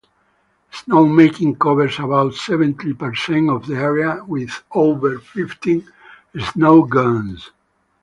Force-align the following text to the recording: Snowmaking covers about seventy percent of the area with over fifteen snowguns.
Snowmaking 0.73 1.59
covers 1.59 1.99
about 1.99 2.33
seventy 2.33 2.91
percent 2.91 3.51
of 3.51 3.67
the 3.67 3.75
area 3.75 4.23
with 4.25 4.63
over 4.71 5.19
fifteen 5.19 5.87
snowguns. 6.33 7.51